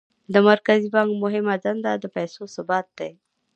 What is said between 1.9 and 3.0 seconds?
د پیسو ثبات